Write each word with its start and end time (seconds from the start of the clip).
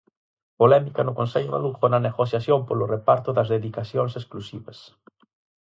Polémica 0.61 1.01
no 1.03 1.17
Concello 1.19 1.51
de 1.53 1.59
Lugo 1.63 1.85
na 1.89 2.03
negociación 2.07 2.59
polo 2.67 2.89
reparto 2.95 3.29
das 3.37 3.51
dedicacións 3.55 4.11
exclusivas. 4.21 4.79